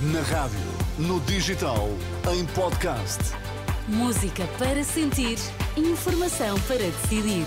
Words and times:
Na 0.00 0.20
rádio, 0.20 0.60
no 0.96 1.18
digital, 1.22 1.88
em 2.32 2.46
podcast. 2.54 3.18
Música 3.88 4.46
para 4.56 4.84
sentir, 4.84 5.36
informação 5.76 6.56
para 6.68 6.78
decidir. 6.78 7.44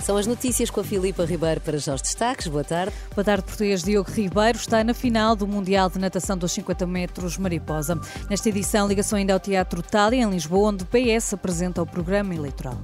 São 0.00 0.16
as 0.16 0.28
notícias 0.28 0.70
com 0.70 0.78
a 0.78 0.84
Filipa 0.84 1.24
Ribeiro 1.24 1.60
para 1.60 1.76
já 1.76 1.92
os 1.92 2.00
destaques. 2.00 2.46
Boa 2.46 2.62
tarde. 2.62 2.94
Boa 3.16 3.24
tarde, 3.24 3.42
português 3.42 3.82
Diogo 3.82 4.12
Ribeiro 4.12 4.56
está 4.56 4.84
na 4.84 4.94
final 4.94 5.34
do 5.34 5.48
Mundial 5.48 5.90
de 5.90 5.98
Natação 5.98 6.38
dos 6.38 6.52
50 6.52 6.86
metros 6.86 7.36
mariposa. 7.36 8.00
Nesta 8.30 8.48
edição, 8.48 8.86
ligação 8.86 9.18
ainda 9.18 9.32
ao 9.32 9.40
Teatro 9.40 9.82
Tália, 9.82 10.22
em 10.22 10.30
Lisboa, 10.30 10.68
onde 10.68 10.84
o 10.84 10.86
PS 10.86 11.34
apresenta 11.34 11.82
o 11.82 11.86
programa 11.86 12.32
eleitoral. 12.32 12.80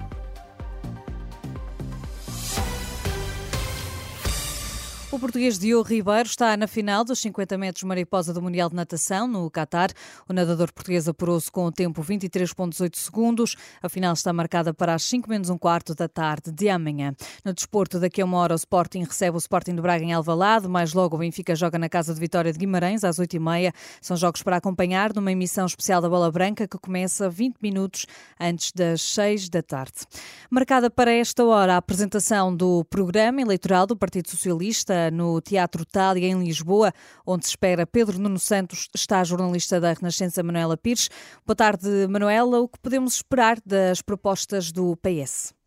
O 5.12 5.18
português 5.18 5.58
Diogo 5.58 5.88
Ribeiro 5.88 6.28
está 6.28 6.56
na 6.56 6.68
final 6.68 7.02
dos 7.02 7.18
50 7.18 7.58
metros 7.58 7.82
mariposa 7.82 8.32
do 8.32 8.40
Mundial 8.40 8.70
de 8.70 8.76
Natação, 8.76 9.26
no 9.26 9.50
Qatar. 9.50 9.90
O 10.28 10.32
nadador 10.32 10.72
português 10.72 11.08
apurou-se 11.08 11.50
com 11.50 11.64
o 11.64 11.72
tempo 11.72 12.00
23,8 12.00 12.96
segundos. 12.96 13.56
A 13.82 13.88
final 13.88 14.12
está 14.12 14.32
marcada 14.32 14.72
para 14.72 14.94
as 14.94 15.02
5 15.02 15.28
menos 15.28 15.50
um 15.50 15.58
quarto 15.58 15.96
da 15.96 16.06
tarde 16.06 16.52
de 16.52 16.68
amanhã. 16.68 17.12
No 17.44 17.52
desporto, 17.52 17.98
daqui 17.98 18.22
a 18.22 18.24
uma 18.24 18.38
hora, 18.38 18.52
o 18.52 18.56
Sporting 18.56 19.02
recebe 19.02 19.36
o 19.36 19.38
Sporting 19.38 19.74
de 19.74 19.82
Braga 19.82 20.04
em 20.04 20.12
Alvalade. 20.12 20.68
Mais 20.68 20.94
logo, 20.94 21.16
o 21.16 21.18
Benfica 21.18 21.56
joga 21.56 21.76
na 21.76 21.88
Casa 21.88 22.14
de 22.14 22.20
Vitória 22.20 22.52
de 22.52 22.58
Guimarães, 22.60 23.02
às 23.02 23.18
8h30. 23.18 23.74
São 24.00 24.16
jogos 24.16 24.44
para 24.44 24.58
acompanhar 24.58 25.12
numa 25.12 25.32
emissão 25.32 25.66
especial 25.66 26.00
da 26.00 26.08
Bola 26.08 26.30
Branca 26.30 26.68
que 26.68 26.78
começa 26.78 27.28
20 27.28 27.56
minutos 27.60 28.06
antes 28.38 28.70
das 28.70 29.02
6 29.02 29.48
da 29.48 29.60
tarde. 29.60 30.06
Marcada 30.48 30.88
para 30.88 31.10
esta 31.10 31.44
hora 31.44 31.74
a 31.74 31.78
apresentação 31.78 32.54
do 32.54 32.84
programa 32.84 33.40
eleitoral 33.40 33.88
do 33.88 33.96
Partido 33.96 34.30
Socialista 34.30 34.99
no 35.12 35.40
Teatro 35.40 35.84
Tália, 35.84 36.26
em 36.26 36.42
Lisboa, 36.42 36.92
onde 37.24 37.46
se 37.46 37.52
espera 37.52 37.86
Pedro 37.86 38.18
Nuno 38.18 38.40
Santos, 38.40 38.88
está 38.92 39.20
a 39.20 39.24
jornalista 39.24 39.80
da 39.80 39.92
Renascença 39.92 40.42
Manuela 40.42 40.76
Pires. 40.76 41.08
Boa 41.46 41.54
tarde, 41.54 41.88
Manuela. 42.08 42.60
O 42.60 42.68
que 42.68 42.80
podemos 42.80 43.14
esperar 43.14 43.58
das 43.64 44.02
propostas 44.02 44.72
do 44.72 44.96
PS? 44.96 45.59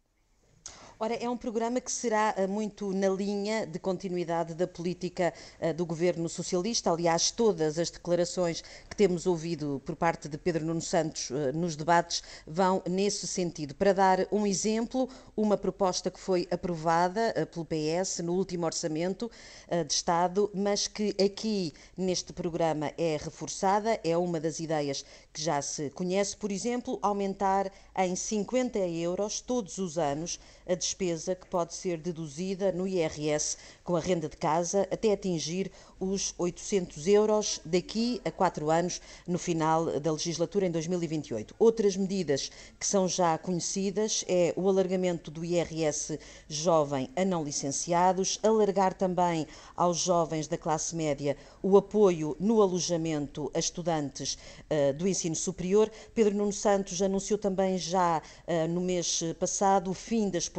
Ora, 1.03 1.15
é 1.15 1.29
um 1.29 1.35
programa 1.35 1.81
que 1.81 1.91
será 1.91 2.33
eh, 2.37 2.47
muito 2.47 2.93
na 2.93 3.09
linha 3.09 3.67
de 3.67 3.77
continuidade 3.77 4.53
da 4.53 4.65
política 4.65 5.33
eh, 5.59 5.73
do 5.73 5.85
governo 5.85 6.29
socialista. 6.29 6.89
Aliás, 6.89 7.29
todas 7.29 7.77
as 7.77 7.89
declarações 7.89 8.63
que 8.89 8.95
temos 8.95 9.27
ouvido 9.27 9.81
por 9.85 9.97
parte 9.97 10.29
de 10.29 10.37
Pedro 10.37 10.63
Nuno 10.63 10.79
Santos 10.79 11.29
eh, 11.29 11.51
nos 11.51 11.75
debates 11.75 12.23
vão 12.47 12.81
nesse 12.89 13.27
sentido. 13.27 13.75
Para 13.75 13.91
dar 13.91 14.25
um 14.31 14.47
exemplo, 14.47 15.09
uma 15.35 15.57
proposta 15.57 16.09
que 16.09 16.21
foi 16.21 16.47
aprovada 16.49 17.49
pelo 17.51 17.65
PS 17.65 18.19
no 18.19 18.35
último 18.35 18.65
orçamento 18.65 19.29
de 19.85 19.93
Estado, 19.93 20.49
mas 20.53 20.87
que 20.87 21.13
aqui 21.21 21.73
neste 21.97 22.31
programa 22.31 22.93
é 22.97 23.17
reforçada, 23.21 23.99
é 24.05 24.15
uma 24.15 24.39
das 24.39 24.61
ideias 24.61 25.03
que 25.33 25.41
já 25.41 25.61
se 25.61 25.89
conhece, 25.89 26.37
por 26.37 26.49
exemplo, 26.49 26.97
aumentar 27.01 27.69
em 27.97 28.15
50 28.15 28.79
euros 28.79 29.41
todos 29.41 29.77
os 29.79 29.97
anos 29.97 30.39
a 30.65 30.75
despesa 30.75 30.92
que 30.93 31.47
pode 31.49 31.73
ser 31.73 31.97
deduzida 31.97 32.71
no 32.71 32.87
IRS 32.87 33.57
com 33.83 33.95
a 33.95 33.99
renda 33.99 34.29
de 34.29 34.37
casa 34.37 34.87
até 34.91 35.11
atingir 35.11 35.71
os 35.99 36.33
800 36.37 37.07
euros 37.07 37.61
daqui 37.63 38.21
a 38.25 38.31
quatro 38.31 38.69
anos, 38.69 39.01
no 39.27 39.39
final 39.39 39.99
da 39.99 40.11
legislatura 40.11 40.65
em 40.65 40.71
2028. 40.71 41.55
Outras 41.57 41.95
medidas 41.95 42.51
que 42.79 42.85
são 42.85 43.07
já 43.07 43.37
conhecidas 43.37 44.23
é 44.27 44.53
o 44.55 44.67
alargamento 44.67 45.31
do 45.31 45.43
IRS 45.43 46.19
jovem 46.47 47.09
a 47.15 47.23
não 47.23 47.43
licenciados, 47.43 48.39
alargar 48.43 48.93
também 48.93 49.47
aos 49.75 49.97
jovens 49.97 50.47
da 50.47 50.57
classe 50.57 50.95
média 50.95 51.37
o 51.61 51.77
apoio 51.77 52.35
no 52.39 52.61
alojamento 52.61 53.49
a 53.53 53.59
estudantes 53.59 54.37
uh, 54.69 54.93
do 54.93 55.07
ensino 55.07 55.35
superior. 55.35 55.89
Pedro 56.13 56.35
Nuno 56.35 56.53
Santos 56.53 57.01
anunciou 57.01 57.37
também 57.37 57.77
já 57.77 58.21
uh, 58.21 58.67
no 58.67 58.81
mês 58.81 59.21
passado 59.39 59.89
o 59.89 59.93
fim 59.93 60.29
das 60.29 60.49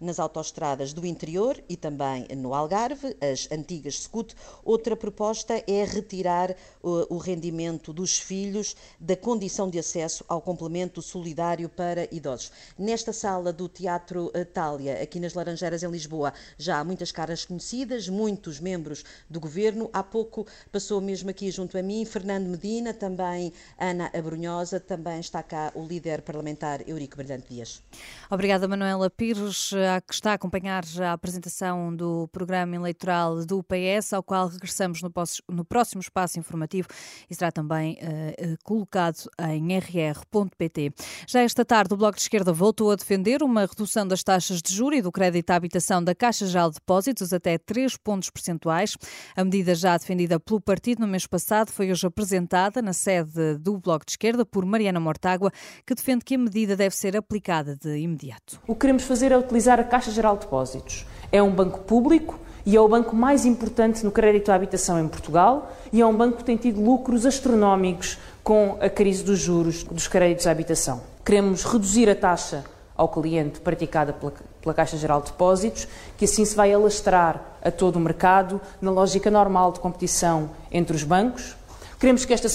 nas 0.00 0.18
autoestradas 0.18 0.92
do 0.92 1.04
interior 1.04 1.62
e 1.68 1.76
também 1.76 2.26
no 2.36 2.54
Algarve, 2.54 3.16
as 3.20 3.50
antigas 3.50 4.00
SCUT. 4.00 4.34
Outra 4.64 4.96
proposta 4.96 5.62
é 5.66 5.84
retirar 5.84 6.54
o 6.82 7.18
rendimento 7.18 7.92
dos 7.92 8.18
filhos 8.18 8.76
da 9.00 9.16
condição 9.16 9.68
de 9.68 9.78
acesso 9.78 10.24
ao 10.28 10.40
complemento 10.40 11.02
solidário 11.02 11.68
para 11.68 12.08
idosos. 12.14 12.52
Nesta 12.78 13.12
sala 13.12 13.52
do 13.52 13.68
Teatro 13.68 14.30
Itália, 14.34 15.02
aqui 15.02 15.18
nas 15.18 15.34
Laranjeiras, 15.34 15.82
em 15.82 15.90
Lisboa, 15.90 16.32
já 16.56 16.78
há 16.78 16.84
muitas 16.84 17.10
caras 17.10 17.44
conhecidas, 17.44 18.08
muitos 18.08 18.60
membros 18.60 19.04
do 19.28 19.40
governo. 19.40 19.90
Há 19.92 20.02
pouco 20.02 20.46
passou 20.70 21.00
mesmo 21.00 21.30
aqui 21.30 21.50
junto 21.50 21.76
a 21.76 21.82
mim 21.82 22.04
Fernando 22.04 22.46
Medina, 22.46 22.94
também 22.94 23.52
Ana 23.78 24.10
Abrunhosa, 24.14 24.78
também 24.78 25.20
está 25.20 25.42
cá 25.42 25.72
o 25.74 25.84
líder 25.84 26.22
parlamentar 26.22 26.88
Eurico 26.88 27.16
Brilhante 27.16 27.48
Dias. 27.48 27.82
Obrigada, 28.30 28.68
Manuela 28.68 29.10
Pires, 29.16 29.70
que 30.06 30.14
está 30.14 30.32
a 30.32 30.34
acompanhar 30.34 30.84
a 31.00 31.12
apresentação 31.12 31.94
do 31.94 32.28
programa 32.28 32.76
eleitoral 32.76 33.44
do 33.46 33.62
PS, 33.62 34.12
ao 34.12 34.22
qual 34.22 34.46
regressamos 34.48 35.00
no, 35.02 35.64
próximo 35.64 36.00
espaço 36.00 36.38
informativo 36.38 36.88
e 37.30 37.34
será 37.34 37.50
também 37.50 37.94
uh, 37.94 38.56
colocado 38.62 39.30
em 39.38 39.78
rr.pt. 39.78 40.92
Já 41.26 41.40
esta 41.40 41.64
tarde, 41.64 41.94
o 41.94 41.96
Bloco 41.96 42.16
de 42.16 42.22
Esquerda 42.22 42.52
voltou 42.52 42.90
a 42.90 42.96
defender 42.96 43.42
uma 43.42 43.62
redução 43.62 44.06
das 44.06 44.22
taxas 44.22 44.60
de 44.60 44.74
juros 44.74 44.98
e 44.98 45.02
do 45.02 45.10
crédito 45.10 45.50
à 45.50 45.56
habitação 45.56 46.04
da 46.04 46.14
Caixa 46.14 46.46
Geral 46.46 46.68
de 46.68 46.74
Depósitos 46.74 47.32
até 47.32 47.56
3 47.56 47.96
pontos 47.96 48.28
percentuais. 48.28 48.96
A 49.34 49.42
medida 49.42 49.74
já 49.74 49.96
defendida 49.96 50.38
pelo 50.38 50.60
partido 50.60 51.00
no 51.00 51.08
mês 51.08 51.26
passado 51.26 51.72
foi 51.72 51.90
hoje 51.90 52.06
apresentada 52.06 52.82
na 52.82 52.92
sede 52.92 53.56
do 53.58 53.78
Bloco 53.78 54.04
de 54.04 54.12
Esquerda 54.12 54.44
por 54.44 54.66
Mariana 54.66 55.00
Mortágua, 55.00 55.50
que 55.86 55.94
defende 55.94 56.24
que 56.24 56.34
a 56.34 56.38
medida 56.38 56.76
deve 56.76 56.94
ser 56.94 57.16
aplicada 57.16 57.74
de 57.76 57.96
imediato. 57.98 58.60
O 58.66 58.74
que 58.74 58.80
queremos 58.80 59.05
fazer 59.06 59.32
é 59.32 59.38
utilizar 59.38 59.80
a 59.80 59.84
Caixa 59.84 60.10
Geral 60.10 60.34
de 60.34 60.40
Depósitos. 60.42 61.06
É 61.30 61.42
um 61.42 61.50
banco 61.50 61.80
público 61.80 62.38
e 62.64 62.76
é 62.76 62.80
o 62.80 62.88
banco 62.88 63.14
mais 63.14 63.46
importante 63.46 64.04
no 64.04 64.10
crédito 64.10 64.50
à 64.50 64.54
habitação 64.54 64.98
em 64.98 65.06
Portugal 65.06 65.72
e 65.92 66.00
é 66.00 66.06
um 66.06 66.14
banco 66.14 66.38
que 66.38 66.44
tem 66.44 66.56
tido 66.56 66.82
lucros 66.82 67.24
astronómicos 67.24 68.18
com 68.42 68.76
a 68.80 68.88
crise 68.88 69.22
dos 69.22 69.38
juros 69.38 69.84
dos 69.84 70.08
créditos 70.08 70.46
à 70.46 70.50
habitação. 70.50 71.00
Queremos 71.24 71.64
reduzir 71.64 72.10
a 72.10 72.14
taxa 72.14 72.64
ao 72.96 73.08
cliente 73.08 73.60
praticada 73.60 74.12
pela, 74.12 74.32
pela 74.60 74.74
Caixa 74.74 74.96
Geral 74.96 75.20
de 75.20 75.30
Depósitos, 75.30 75.86
que 76.16 76.24
assim 76.24 76.44
se 76.44 76.56
vai 76.56 76.72
alastrar 76.72 77.58
a 77.62 77.70
todo 77.70 77.96
o 77.96 78.00
mercado 78.00 78.60
na 78.80 78.90
lógica 78.90 79.30
normal 79.30 79.70
de 79.70 79.80
competição 79.80 80.50
entre 80.72 80.96
os 80.96 81.04
bancos. 81.04 81.56
Queremos 82.00 82.24
que 82.24 82.34
esta 82.34 82.48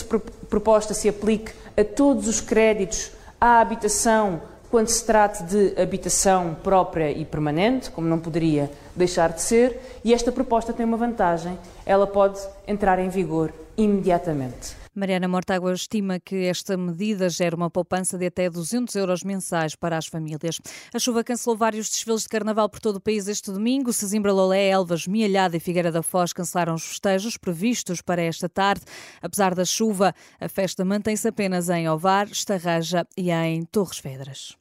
proposta 0.49 0.93
se 0.93 1.07
aplique 1.07 1.53
a 1.77 1.83
todos 1.83 2.27
os 2.27 2.41
créditos 2.41 3.11
à 3.39 3.59
habitação 3.59 4.41
quando 4.71 4.87
se 4.87 5.05
trata 5.05 5.43
de 5.43 5.79
habitação 5.79 6.55
própria 6.63 7.11
e 7.11 7.25
permanente, 7.25 7.91
como 7.91 8.07
não 8.07 8.17
poderia 8.17 8.71
deixar 8.95 9.33
de 9.33 9.41
ser, 9.41 9.99
e 10.03 10.13
esta 10.13 10.31
proposta 10.31 10.71
tem 10.71 10.85
uma 10.85 10.95
vantagem, 10.95 11.59
ela 11.85 12.07
pode 12.07 12.39
entrar 12.65 12.97
em 12.97 13.09
vigor 13.09 13.53
imediatamente. 13.77 14.81
Mariana 14.93 15.27
Mortágua 15.27 15.73
estima 15.73 16.19
que 16.19 16.45
esta 16.45 16.75
medida 16.75 17.29
gera 17.29 17.55
uma 17.55 17.69
poupança 17.69 18.17
de 18.17 18.25
até 18.25 18.49
200 18.49 18.93
euros 18.95 19.23
mensais 19.23 19.73
para 19.73 19.97
as 19.97 20.05
famílias. 20.05 20.59
A 20.93 20.99
chuva 20.99 21.23
cancelou 21.23 21.55
vários 21.55 21.89
desfiles 21.89 22.23
de 22.23 22.29
carnaval 22.29 22.67
por 22.67 22.81
todo 22.81 22.97
o 22.97 23.01
país 23.01 23.27
este 23.27 23.51
domingo. 23.51 23.93
Sesimbra, 23.93 24.33
Lolé, 24.33 24.67
Elvas, 24.67 25.07
Mialhada 25.07 25.55
e 25.55 25.61
Figueira 25.61 25.93
da 25.93 26.03
Foz 26.03 26.33
cancelaram 26.33 26.75
os 26.75 26.83
festejos 26.83 27.37
previstos 27.37 28.01
para 28.01 28.21
esta 28.21 28.49
tarde. 28.49 28.83
Apesar 29.21 29.55
da 29.55 29.63
chuva, 29.63 30.13
a 30.39 30.49
festa 30.49 30.83
mantém-se 30.83 31.27
apenas 31.27 31.69
em 31.69 31.89
Ovar, 31.89 32.27
Estarraja 32.27 33.07
e 33.17 33.31
em 33.31 33.63
Torres 33.63 33.99
Vedras. 33.99 34.60